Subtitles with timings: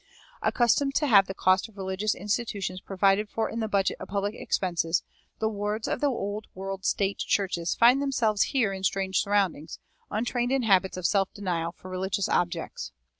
[0.41, 4.33] Accustomed to have the cost of religious institutions provided for in the budget of public
[4.33, 5.03] expenses,
[5.37, 9.77] the wards of the Old World state churches find themselves here in strange surroundings,
[10.09, 12.91] untrained in habits of self denial for religious objects.